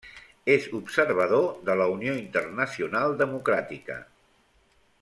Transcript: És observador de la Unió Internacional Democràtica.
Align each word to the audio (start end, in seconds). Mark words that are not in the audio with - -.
És 0.53 0.63
observador 0.77 1.45
de 1.67 1.75
la 1.81 1.87
Unió 1.97 2.15
Internacional 2.21 3.13
Democràtica. 3.21 3.99